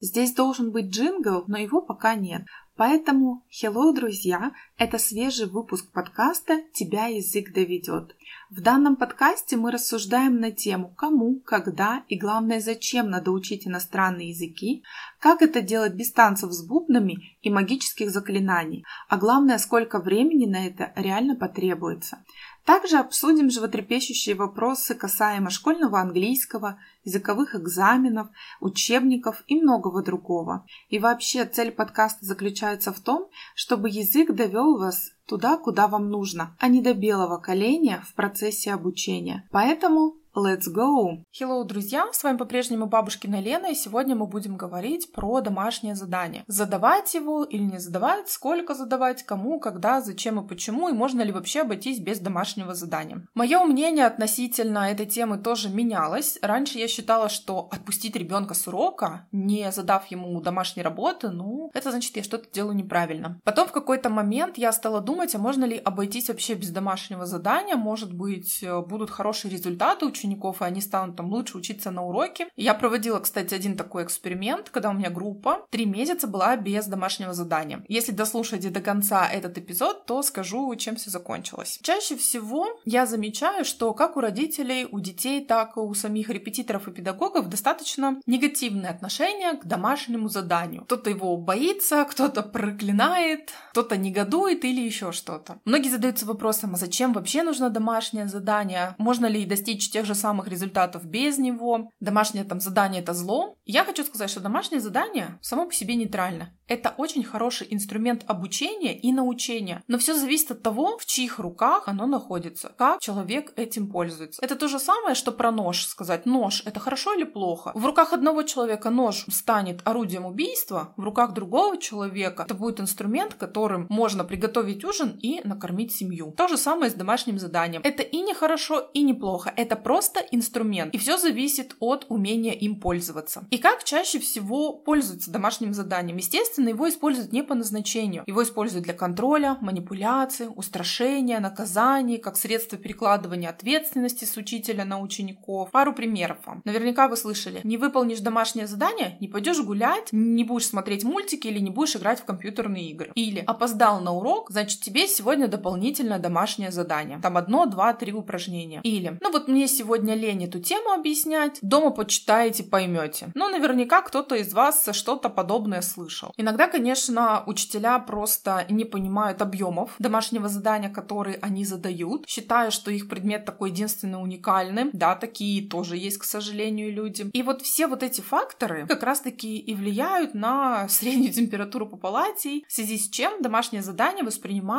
Здесь 0.00 0.32
должен 0.32 0.70
быть 0.70 0.86
джингл, 0.86 1.44
но 1.46 1.58
его 1.58 1.82
пока 1.82 2.14
нет. 2.14 2.42
Поэтому, 2.76 3.44
hello, 3.50 3.94
друзья, 3.94 4.52
это 4.78 4.96
свежий 4.96 5.46
выпуск 5.46 5.92
подкаста 5.92 6.62
«Тебя 6.72 7.08
язык 7.08 7.52
доведет». 7.52 8.16
В 8.48 8.62
данном 8.62 8.96
подкасте 8.96 9.58
мы 9.58 9.70
рассуждаем 9.70 10.40
на 10.40 10.50
тему, 10.50 10.94
кому, 10.96 11.40
когда 11.40 12.04
и, 12.08 12.16
главное, 12.18 12.60
зачем 12.60 13.10
надо 13.10 13.30
учить 13.30 13.66
иностранные 13.66 14.30
языки, 14.30 14.82
как 15.18 15.42
это 15.42 15.60
делать 15.60 15.92
без 15.92 16.10
танцев 16.12 16.50
с 16.50 16.66
бубнами 16.66 17.36
и 17.42 17.50
магических 17.50 18.10
заклинаний, 18.10 18.86
а 19.10 19.18
главное, 19.18 19.58
сколько 19.58 20.00
времени 20.00 20.46
на 20.46 20.66
это 20.66 20.94
реально 20.96 21.36
потребуется. 21.36 22.24
Также 22.70 22.98
обсудим 22.98 23.50
животрепещущие 23.50 24.36
вопросы 24.36 24.94
касаемо 24.94 25.50
школьного 25.50 25.98
английского, 26.00 26.78
языковых 27.02 27.56
экзаменов, 27.56 28.28
учебников 28.60 29.42
и 29.48 29.60
многого 29.60 30.04
другого. 30.04 30.64
И 30.88 31.00
вообще 31.00 31.46
цель 31.46 31.72
подкаста 31.72 32.24
заключается 32.24 32.92
в 32.92 33.00
том, 33.00 33.28
чтобы 33.56 33.88
язык 33.90 34.30
довел 34.30 34.78
вас 34.78 35.10
туда, 35.30 35.56
куда 35.56 35.86
вам 35.86 36.10
нужно, 36.10 36.56
а 36.58 36.66
не 36.66 36.82
до 36.82 36.92
белого 36.92 37.38
коленя 37.38 38.02
в 38.04 38.14
процессе 38.14 38.72
обучения. 38.72 39.48
Поэтому 39.52 40.20
Let's 40.36 40.68
go! 40.72 41.24
Hello, 41.32 41.64
друзья! 41.64 42.06
С 42.12 42.22
вами 42.22 42.36
по-прежнему 42.36 42.86
бабушкина 42.86 43.40
Лена, 43.40 43.72
и 43.72 43.74
сегодня 43.74 44.14
мы 44.14 44.28
будем 44.28 44.56
говорить 44.56 45.10
про 45.10 45.40
домашнее 45.40 45.96
задание. 45.96 46.44
Задавать 46.46 47.12
его 47.14 47.42
или 47.42 47.64
не 47.64 47.78
задавать, 47.78 48.30
сколько 48.30 48.74
задавать, 48.74 49.24
кому, 49.24 49.58
когда, 49.58 50.00
зачем 50.00 50.38
и 50.38 50.46
почему, 50.46 50.88
и 50.88 50.92
можно 50.92 51.22
ли 51.22 51.32
вообще 51.32 51.62
обойтись 51.62 51.98
без 51.98 52.20
домашнего 52.20 52.76
задания. 52.76 53.26
Мое 53.34 53.58
мнение 53.64 54.06
относительно 54.06 54.90
этой 54.92 55.06
темы 55.06 55.36
тоже 55.36 55.68
менялось. 55.68 56.38
Раньше 56.42 56.78
я 56.78 56.86
считала, 56.86 57.28
что 57.28 57.68
отпустить 57.72 58.14
ребенка 58.14 58.54
с 58.54 58.68
урока, 58.68 59.26
не 59.32 59.72
задав 59.72 60.06
ему 60.12 60.40
домашней 60.40 60.84
работы, 60.84 61.30
ну, 61.30 61.72
это 61.74 61.90
значит, 61.90 62.14
я 62.14 62.22
что-то 62.22 62.48
делаю 62.52 62.76
неправильно. 62.76 63.40
Потом 63.42 63.66
в 63.66 63.72
какой-то 63.72 64.10
момент 64.10 64.58
я 64.58 64.72
стала 64.72 65.00
думать, 65.00 65.19
а 65.34 65.38
можно 65.38 65.64
ли 65.64 65.76
обойтись 65.76 66.28
вообще 66.28 66.54
без 66.54 66.70
домашнего 66.70 67.26
задания, 67.26 67.76
может 67.76 68.12
быть, 68.12 68.62
э, 68.62 68.80
будут 68.80 69.10
хорошие 69.10 69.50
результаты 69.52 70.06
учеников, 70.06 70.62
и 70.62 70.64
они 70.64 70.80
станут 70.80 71.16
там 71.16 71.30
лучше 71.30 71.58
учиться 71.58 71.90
на 71.90 72.04
уроке. 72.04 72.48
Я 72.56 72.74
проводила, 72.74 73.18
кстати, 73.18 73.54
один 73.54 73.76
такой 73.76 74.04
эксперимент, 74.04 74.70
когда 74.70 74.90
у 74.90 74.92
меня 74.92 75.10
группа 75.10 75.66
три 75.70 75.86
месяца 75.86 76.26
была 76.26 76.56
без 76.56 76.86
домашнего 76.86 77.34
задания. 77.34 77.84
Если 77.88 78.12
дослушаете 78.12 78.70
до 78.70 78.80
конца 78.80 79.28
этот 79.28 79.58
эпизод, 79.58 80.06
то 80.06 80.22
скажу, 80.22 80.74
чем 80.76 80.96
все 80.96 81.10
закончилось. 81.10 81.78
Чаще 81.82 82.16
всего 82.16 82.66
я 82.84 83.06
замечаю, 83.06 83.64
что 83.64 83.92
как 83.94 84.16
у 84.16 84.20
родителей, 84.20 84.86
у 84.90 85.00
детей, 85.00 85.44
так 85.44 85.76
и 85.76 85.80
у 85.80 85.92
самих 85.94 86.30
репетиторов 86.30 86.88
и 86.88 86.92
педагогов 86.92 87.48
достаточно 87.48 88.20
негативное 88.26 88.90
отношение 88.90 89.52
к 89.52 89.64
домашнему 89.64 90.28
заданию. 90.28 90.84
Кто-то 90.84 91.10
его 91.10 91.36
боится, 91.36 92.04
кто-то 92.04 92.42
проклинает, 92.42 93.52
кто-то 93.72 93.96
негодует 93.96 94.64
или 94.64 94.80
еще 94.80 95.09
что-то. 95.12 95.60
Многие 95.64 95.90
задаются 95.90 96.26
вопросом, 96.26 96.74
а 96.74 96.76
зачем 96.76 97.12
вообще 97.12 97.42
нужно 97.42 97.70
домашнее 97.70 98.28
задание? 98.28 98.94
Можно 98.98 99.26
ли 99.26 99.44
достичь 99.44 99.90
тех 99.90 100.06
же 100.06 100.14
самых 100.14 100.48
результатов 100.48 101.04
без 101.04 101.38
него. 101.38 101.90
Домашнее 102.00 102.44
там 102.44 102.60
задание— 102.60 103.02
это 103.02 103.14
зло. 103.14 103.56
Я 103.64 103.84
хочу 103.84 104.04
сказать, 104.04 104.30
что 104.30 104.40
домашнее 104.40 104.80
задание 104.80 105.38
само 105.42 105.66
по 105.66 105.74
себе 105.74 105.96
нейтрально. 105.96 106.54
Это 106.66 106.94
очень 106.96 107.24
хороший 107.24 107.66
инструмент 107.70 108.24
обучения 108.28 108.96
и 108.96 109.12
научения. 109.12 109.82
Но 109.88 109.98
все 109.98 110.14
зависит 110.14 110.52
от 110.52 110.62
того, 110.62 110.98
в 110.98 111.06
чьих 111.06 111.38
руках 111.38 111.88
оно 111.88 112.06
находится, 112.06 112.72
как 112.76 113.00
человек 113.00 113.52
этим 113.56 113.90
пользуется. 113.90 114.40
Это 114.44 114.54
то 114.54 114.68
же 114.68 114.78
самое, 114.78 115.14
что 115.14 115.32
про 115.32 115.50
нож 115.50 115.84
сказать. 115.86 116.26
Нож— 116.26 116.62
это 116.66 116.78
хорошо 116.78 117.14
или 117.14 117.24
плохо? 117.24 117.72
В 117.74 117.84
руках 117.84 118.12
одного 118.12 118.44
человека 118.44 118.90
нож 118.90 119.24
станет 119.28 119.80
орудием 119.84 120.26
убийства, 120.26 120.94
в 120.96 121.02
руках 121.02 121.32
другого 121.32 121.76
человека 121.76 122.44
это 122.44 122.54
будет 122.54 122.80
инструмент, 122.80 123.34
которым 123.34 123.86
можно 123.88 124.24
приготовить 124.24 124.84
ужин 124.90 125.18
и 125.22 125.40
накормить 125.44 125.92
семью. 125.92 126.34
То 126.36 126.48
же 126.48 126.56
самое 126.56 126.90
с 126.90 126.94
домашним 126.94 127.38
заданием. 127.38 127.80
Это 127.84 128.02
и 128.02 128.20
не 128.20 128.34
хорошо, 128.34 128.90
и 128.92 129.02
не 129.02 129.14
плохо. 129.14 129.52
Это 129.56 129.76
просто 129.76 130.20
инструмент, 130.32 130.92
и 130.94 130.98
все 130.98 131.16
зависит 131.16 131.76
от 131.78 132.06
умения 132.08 132.52
им 132.52 132.80
пользоваться. 132.80 133.46
И 133.50 133.58
как 133.58 133.84
чаще 133.84 134.18
всего 134.18 134.72
пользуются 134.72 135.30
домашним 135.30 135.74
заданием? 135.74 136.16
Естественно, 136.16 136.70
его 136.70 136.88
используют 136.88 137.32
не 137.32 137.42
по 137.42 137.54
назначению. 137.54 138.24
Его 138.26 138.42
используют 138.42 138.84
для 138.84 138.94
контроля, 138.94 139.56
манипуляции, 139.60 140.46
устрашения, 140.46 141.38
наказаний, 141.40 142.18
как 142.18 142.36
средство 142.36 142.76
перекладывания 142.76 143.48
ответственности 143.48 144.24
с 144.24 144.36
учителя 144.36 144.84
на 144.84 145.00
учеников. 145.00 145.70
Пару 145.70 145.94
примеров 145.94 146.38
вам. 146.46 146.62
Наверняка 146.64 147.06
вы 147.08 147.16
слышали, 147.16 147.60
не 147.62 147.76
выполнишь 147.76 148.20
домашнее 148.20 148.66
задание, 148.66 149.16
не 149.20 149.28
пойдешь 149.28 149.60
гулять, 149.60 150.08
не 150.12 150.42
будешь 150.44 150.66
смотреть 150.66 151.04
мультики 151.04 151.46
или 151.46 151.60
не 151.60 151.70
будешь 151.70 151.94
играть 151.94 152.20
в 152.20 152.24
компьютерные 152.24 152.90
игры. 152.90 153.12
Или 153.14 153.38
опоздал 153.46 154.00
на 154.00 154.12
урок, 154.12 154.50
значит 154.50 154.79
тебе 154.80 155.06
сегодня 155.06 155.48
дополнительное 155.48 156.18
домашнее 156.18 156.70
задание. 156.70 157.18
Там 157.22 157.36
одно, 157.36 157.66
два, 157.66 157.92
три 157.92 158.12
упражнения. 158.12 158.80
Или, 158.82 159.18
ну 159.20 159.30
вот 159.30 159.48
мне 159.48 159.68
сегодня 159.68 160.14
лень 160.14 160.44
эту 160.44 160.60
тему 160.60 160.90
объяснять, 160.90 161.58
дома 161.62 161.90
почитаете, 161.90 162.64
поймете. 162.64 163.30
Но 163.34 163.48
наверняка 163.48 164.02
кто-то 164.02 164.34
из 164.34 164.52
вас 164.52 164.88
что-то 164.92 165.28
подобное 165.28 165.82
слышал. 165.82 166.32
Иногда, 166.36 166.66
конечно, 166.66 167.42
учителя 167.46 167.98
просто 167.98 168.66
не 168.68 168.84
понимают 168.84 169.42
объемов 169.42 169.94
домашнего 169.98 170.48
задания, 170.48 170.90
которые 170.90 171.38
они 171.42 171.64
задают, 171.64 172.24
считая, 172.26 172.70
что 172.70 172.90
их 172.90 173.08
предмет 173.08 173.44
такой 173.44 173.70
единственный 173.70 174.22
уникальный. 174.22 174.90
Да, 174.92 175.14
такие 175.14 175.68
тоже 175.68 175.96
есть, 175.96 176.18
к 176.18 176.24
сожалению, 176.24 176.92
люди. 176.92 177.28
И 177.32 177.42
вот 177.42 177.62
все 177.62 177.86
вот 177.86 178.02
эти 178.02 178.20
факторы 178.20 178.86
как 178.86 179.02
раз-таки 179.02 179.58
и 179.58 179.74
влияют 179.74 180.34
на 180.34 180.88
среднюю 180.88 181.32
температуру 181.32 181.86
по 181.86 181.96
палате, 181.96 182.62
в 182.68 182.72
связи 182.72 182.98
с 182.98 183.08
чем 183.08 183.42
домашнее 183.42 183.82
задание 183.82 184.24
воспринимается 184.24 184.69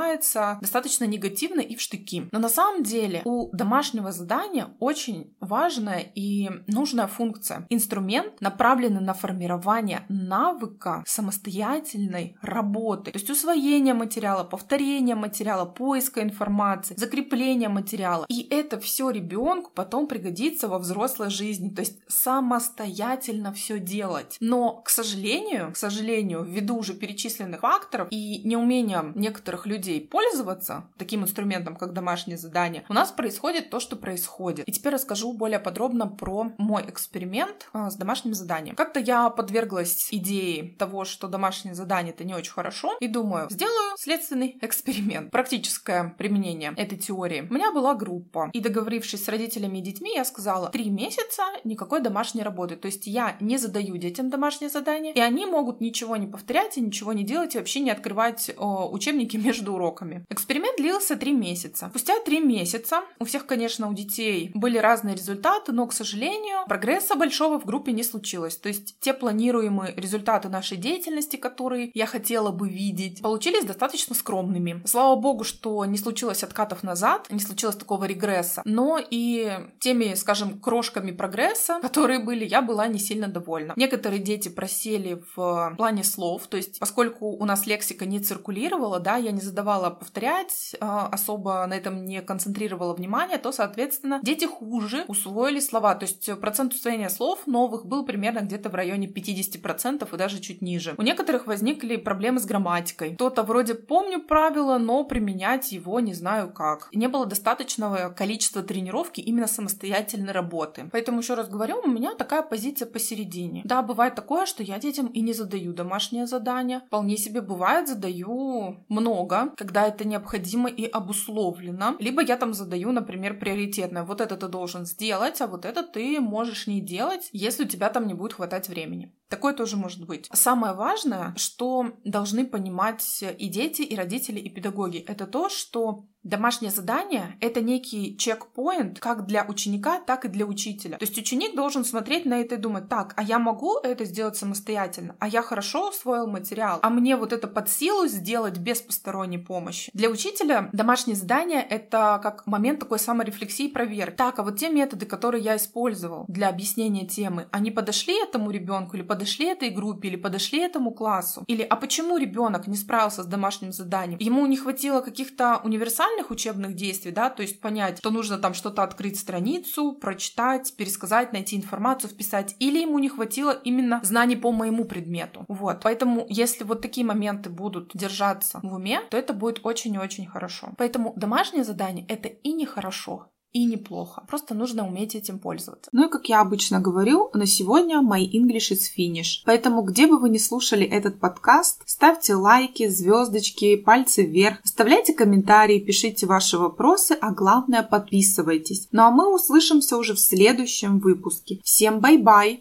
достаточно 0.62 1.06
негативно 1.06 1.62
и 1.62 1.75
в 1.75 1.81
штыки. 1.81 2.28
Но 2.31 2.40
на 2.40 2.50
самом 2.50 2.84
деле 2.84 3.22
у 3.25 3.50
домашнего 3.56 4.12
задания 4.12 4.69
очень 4.79 5.34
важная 5.40 6.00
и 6.16 6.50
нужная 6.68 7.07
функция. 7.07 7.66
Инструмент, 7.69 8.41
направленный 8.41 9.02
на 9.02 9.13
формирование 9.13 10.06
навыка 10.09 11.03
самостоятельной 11.06 12.38
работы, 12.41 13.12
то 13.12 13.18
есть 13.18 13.29
усвоение 13.29 13.94
материала, 13.94 14.44
повторение 14.44 15.16
материала, 15.16 15.66
поиска 15.66 16.22
информации, 16.22 16.96
закрепление 16.97 17.69
материала. 17.69 18.25
И 18.29 18.47
это 18.50 18.79
все 18.79 19.09
ребенку 19.09 19.72
потом 19.73 20.08
пригодится 20.08 20.68
во 20.68 20.79
взрослой 20.79 21.29
жизни, 21.29 21.69
то 21.69 21.81
есть 21.81 22.00
самостоятельно 22.08 23.53
все 23.53 23.79
делать. 23.79 24.38
Но, 24.40 24.81
к 24.81 24.90
сожалению, 24.90 25.72
к 25.72 25.78
сожалению, 25.78 26.44
ввиду 26.44 26.78
уже 26.78 26.94
перечисленных 26.94 27.62
факторов 27.62 28.08
и 28.12 28.41
неумением 28.47 29.13
некоторых 29.16 29.66
людей 29.66 29.81
пользоваться 30.09 30.90
таким 30.97 31.24
инструментом, 31.24 31.75
как 31.75 31.94
домашнее 31.94 32.38
задание, 32.38 32.84
у 32.90 32.94
нас 32.94 33.12
происходит 33.12 33.69
то, 33.69 33.80
что 33.80 33.96
происходит. 33.96 34.68
И 34.68 34.72
теперь 34.72 34.94
расскажу 34.94 35.34
более 35.34 35.59
подробно 35.59 36.08
про 36.08 36.52
мой 36.58 36.84
эксперимент 36.88 37.69
а, 37.74 37.90
с 37.90 37.96
домашним 37.96 38.34
заданием. 38.34 38.75
Как-то 38.75 39.00
я 39.00 39.30
подверглась 39.30 40.08
идее 40.12 40.75
того, 40.78 41.06
что 41.06 41.28
домашнее 41.28 41.75
задание 41.75 42.14
это 42.14 42.24
не 42.24 42.34
очень 42.34 42.52
хорошо, 42.52 42.96
и 43.00 43.08
думаю, 43.08 43.50
сделаю 43.50 43.96
следственный 43.97 44.58
эксперимент, 44.62 45.31
практическое 45.31 46.16
применение 46.18 46.74
этой 46.78 46.97
теории. 46.97 47.47
У 47.50 47.53
меня 47.53 47.72
была 47.72 47.94
группа, 47.96 48.50
и 48.53 48.59
договорившись 48.59 49.24
с 49.24 49.28
родителями 49.28 49.80
и 49.80 49.81
детьми, 49.81 50.14
я 50.14 50.25
сказала, 50.25 50.70
три 50.70 50.90
месяца 50.90 51.44
никакой 51.64 52.02
домашней 52.02 52.44
работы. 52.44 52.75
То 52.75 52.88
есть 52.88 53.08
я 53.08 53.36
не 53.40 53.58
задаю 53.58 53.97
детям 53.97 54.30
домашнее 54.30 54.70
задание, 54.70 55.14
и 55.14 55.20
они 55.20 55.46
могут 55.46 55.81
ничего 55.81 56.18
не 56.18 56.28
повторять 56.28 56.78
и 56.78 56.81
ничего 56.81 57.14
не 57.14 57.24
делать, 57.24 57.56
и 57.56 57.58
вообще 57.58 57.80
не 57.80 57.91
открывать 57.91 58.52
о, 58.58 58.90
учебники 58.91 59.38
между 59.52 59.71
уроками. 59.72 60.26
Эксперимент 60.30 60.78
длился 60.78 61.16
три 61.16 61.34
месяца. 61.34 61.88
Спустя 61.90 62.20
три 62.22 62.40
месяца 62.40 63.02
у 63.20 63.26
всех, 63.26 63.46
конечно, 63.46 63.90
у 63.90 63.94
детей 63.94 64.52
были 64.54 64.78
разные 64.78 65.16
результаты, 65.16 65.72
но, 65.72 65.88
к 65.88 65.94
сожалению, 65.94 66.66
прогресса 66.68 67.16
большого 67.16 67.59
в 67.59 67.66
группе 67.66 67.92
не 67.92 68.04
случилось. 68.04 68.58
То 68.58 68.70
есть 68.70 69.00
те 69.00 69.14
планируемые 69.14 69.94
результаты 69.96 70.50
нашей 70.50 70.78
деятельности, 70.78 71.35
которые 71.35 71.91
я 71.94 72.06
хотела 72.06 72.52
бы 72.52 72.70
видеть, 72.70 73.22
получились 73.22 73.66
достаточно 73.66 74.16
скромными. 74.16 74.82
Слава 74.85 75.16
богу, 75.16 75.44
что 75.44 75.85
не 75.85 75.97
случилось 75.97 76.44
откатов 76.44 76.84
назад, 76.84 77.28
не 77.29 77.40
случилось 77.40 77.76
такого 77.76 78.06
регресса, 78.06 78.62
но 78.66 79.00
и 79.00 79.52
теми, 79.79 80.14
скажем, 80.16 80.59
крошками 80.59 81.12
прогресса, 81.12 81.79
которые 81.82 82.20
были, 82.20 82.46
я 82.46 82.62
была 82.62 82.88
не 82.88 83.00
сильно 83.00 83.28
довольна. 83.28 83.73
Некоторые 83.76 84.20
дети 84.20 84.50
просели 84.50 85.22
в 85.35 85.76
плане 85.78 86.03
слов, 86.03 86.47
то 86.47 86.58
есть 86.58 86.79
поскольку 86.79 87.28
у 87.28 87.46
нас 87.46 87.66
лексика 87.66 88.06
не 88.06 88.20
циркулировала, 88.20 89.00
да, 89.00 89.18
я 89.18 89.32
не 89.32 89.41
задавала 89.41 89.60
повторять, 89.63 90.75
а, 90.79 91.08
особо 91.08 91.66
на 91.67 91.73
этом 91.73 92.05
не 92.05 92.22
концентрировала 92.22 92.93
внимание, 92.93 93.37
то, 93.37 93.52
соответственно, 93.52 94.19
дети 94.23 94.46
хуже 94.46 95.05
усвоили 95.08 95.59
слова. 95.59 95.96
То 95.96 96.05
есть 96.05 96.40
процент 96.40 96.73
усвоения 96.73 97.09
слов 97.09 97.47
новых 97.47 97.85
был 97.85 98.05
примерно 98.05 98.40
где-то 98.40 98.69
в 98.69 98.75
районе 98.75 99.08
50% 99.08 100.13
и 100.13 100.17
даже 100.17 100.40
чуть 100.40 100.61
ниже. 100.61 100.96
У 100.97 101.02
некоторых 101.02 101.47
возникли 101.47 101.96
проблемы 101.97 102.40
с 102.40 102.46
грамматикой. 102.46 103.16
Кто-то 103.16 103.43
вроде 103.43 103.75
помню 103.75 104.22
правила, 104.22 104.78
но 104.78 105.03
применять 105.03 105.72
его 105.72 105.99
не 105.99 106.13
знаю 106.13 106.52
как. 106.52 106.90
Не 106.93 107.08
было 107.08 107.25
достаточного 107.25 108.09
количества 108.09 108.63
тренировки 108.63 109.22
именно 109.22 109.47
самостоятельной 109.47 110.31
работы. 110.31 110.90
Поэтому 110.91 111.19
еще 111.19 111.34
раз 111.34 111.49
говорю, 111.49 111.81
у 111.84 111.87
меня 111.87 112.16
такая 112.16 112.41
позиция 112.41 112.85
посередине. 112.85 113.61
Да, 113.66 113.81
бывает 113.81 114.16
такое, 114.16 114.46
что 114.46 114.63
я 114.63 114.79
детям 114.79 115.08
и 115.08 115.22
не 115.22 115.34
задаю 115.34 115.73
домашнее 115.73 116.28
задание. 116.28 116.81
Вполне 116.87 117.17
себе 117.17 117.41
бывает, 117.41 117.87
задаю 117.87 118.78
много, 118.90 119.51
когда 119.58 119.88
это 119.88 120.06
необходимо 120.06 120.70
и 120.70 120.86
обусловлено. 120.86 121.96
Либо 122.00 122.22
я 122.22 122.38
там 122.38 122.53
задаю, 122.53 122.92
например, 122.92 123.40
приоритетное. 123.40 124.03
Вот 124.03 124.22
это 124.22 124.38
ты 124.38 124.48
должен 124.48 124.86
сделать, 124.86 125.42
а 125.42 125.48
вот 125.48 125.66
это 125.66 125.84
ты 125.84 126.20
можешь 126.20 126.68
не 126.68 126.82
делать, 126.82 127.30
если 127.32 127.66
у 127.66 127.68
тебя 127.68 127.90
там 127.90 128.08
не 128.08 128.14
будет 128.14 128.34
хватать 128.34 128.70
времени. 128.70 129.14
Такое 129.32 129.54
тоже 129.54 129.78
может 129.78 130.06
быть. 130.06 130.30
Самое 130.34 130.74
важное, 130.74 131.34
что 131.38 131.94
должны 132.04 132.46
понимать 132.46 133.24
и 133.38 133.48
дети, 133.48 133.82
и 133.82 133.96
родители, 133.96 134.40
и 134.40 134.50
педагоги, 134.50 134.98
это 134.98 135.26
то, 135.26 135.48
что 135.48 136.04
Домашнее 136.24 136.72
задание— 136.72 137.36
это 137.40 137.62
некий 137.62 138.16
чекпоинт 138.16 139.00
как 139.00 139.26
для 139.26 139.44
ученика, 139.44 140.00
так 140.00 140.24
и 140.24 140.28
для 140.28 140.46
учителя. 140.46 140.98
То 140.98 141.06
есть 141.06 141.18
ученик 141.18 141.56
должен 141.56 141.84
смотреть 141.84 142.26
на 142.26 142.42
это 142.42 142.56
и 142.56 142.58
думать, 142.60 142.88
так, 142.90 143.16
а 143.18 143.24
я 143.24 143.40
могу 143.40 143.80
это 143.80 144.06
сделать 144.06 144.38
самостоятельно, 144.38 145.16
а 145.20 145.28
я 145.28 145.42
хорошо 145.42 145.90
усвоил 145.90 146.28
материал, 146.28 146.78
а 146.84 146.92
мне 146.92 147.16
вот 147.16 147.34
это 147.34 147.48
под 147.48 147.70
силу 147.70 148.06
сделать 148.06 148.60
без 148.60 148.82
посторонней 148.82 149.40
помощи. 149.40 149.90
Для 149.96 150.10
учителя 150.10 150.70
домашнее 150.74 151.16
задание— 151.16 151.62
это 151.70 152.20
как 152.22 152.46
момент 152.46 152.80
такой 152.80 153.00
саморефлексии 153.00 153.66
и 153.66 153.72
проверки. 153.72 154.16
Так, 154.16 154.38
а 154.38 154.44
вот 154.44 154.60
те 154.60 154.70
методы, 154.70 155.08
которые 155.08 155.44
я 155.44 155.56
использовал 155.56 156.26
для 156.28 156.50
объяснения 156.50 157.08
темы, 157.08 157.48
они 157.52 157.72
подошли 157.72 158.22
этому 158.22 158.52
ребенку 158.52 158.96
или 158.96 159.02
подошли 159.02 159.21
этой 159.50 159.70
группе, 159.70 160.09
или 160.09 160.16
подошли 160.16 160.59
этому 160.59 160.91
классу? 160.91 161.44
Или 161.47 161.62
а 161.62 161.76
почему 161.76 162.18
ребенок 162.18 162.68
не 162.68 162.76
справился 162.76 163.23
с 163.23 163.26
домашним 163.26 163.72
заданием? 163.72 164.20
Ему 164.20 164.46
не 164.46 164.58
хватило 164.58 165.02
каких-то 165.02 165.62
универсальных 165.64 166.32
учебных 166.32 166.76
действий, 166.76 167.12
да, 167.12 167.29
то 167.29 167.41
есть 167.41 167.62
понять, 167.62 168.00
что 168.00 168.12
нужно 168.12 168.38
там 168.38 168.53
что-то 168.53 168.84
открыть 168.84 169.20
страницу, 169.20 169.94
прочитать, 169.94 170.76
пересказать, 170.76 171.34
найти 171.34 171.56
информацию, 171.56 172.09
вписать, 172.09 172.56
или 172.59 172.79
ему 172.79 173.00
не 173.00 173.09
хватило 173.09 173.52
именно 173.52 174.00
знаний 174.03 174.35
по 174.35 174.52
моему 174.52 174.85
предмету. 174.85 175.46
Вот. 175.47 175.82
Поэтому, 175.84 176.26
если 176.29 176.64
вот 176.64 176.82
такие 176.82 177.06
моменты 177.06 177.50
будут 177.50 177.91
держаться 177.94 178.59
в 178.64 178.73
уме, 178.73 179.02
то 179.09 179.18
это 179.18 179.34
будет 179.34 179.59
очень 179.64 179.97
очень 179.97 180.28
хорошо. 180.28 180.73
Поэтому 180.78 181.14
домашнее 181.16 181.64
задание— 181.64 182.06
это 182.08 182.28
и 182.28 182.53
нехорошо, 182.53 183.32
и 183.53 183.66
неплохо. 183.66 184.24
Просто 184.28 184.53
нужно 184.53 184.88
уметь 184.88 185.16
этим 185.16 185.40
пользоваться. 185.40 185.90
Ну 185.92 186.08
и 186.08 186.09
как 186.09 186.30
я 186.30 186.42
обычно 186.42 186.80
говорю, 186.80 187.30
на 187.34 187.46
сегодня 187.46 188.02
my 188.02 188.22
English 188.22 188.72
is 188.72 188.82
finished. 188.98 189.44
Поэтому 189.46 189.82
где 189.82 190.08
бы 190.08 190.20
вы 190.20 190.30
ни 190.30 190.38
слушали 190.38 190.86
этот 190.86 191.20
подкаст, 191.20 191.82
ставьте 191.86 192.36
лайки, 192.36 192.88
звездочки, 192.88 193.76
пальцы 193.76 194.24
вверх, 194.24 194.59
оставляйте 194.64 195.14
комментарии, 195.14 195.80
пишите 195.80 196.26
ваши 196.26 196.58
вопросы, 196.58 197.18
а 197.20 197.32
главное 197.32 197.84
подписывайтесь. 197.84 198.88
Ну 198.92 199.03
а 199.03 199.12
мы 199.12 199.34
услышимся 199.34 199.97
уже 199.97 200.14
в 200.14 200.20
следующем 200.20 201.00
выпуске. 201.00 201.59
Всем 201.64 202.00
bye-bye! 202.00 202.59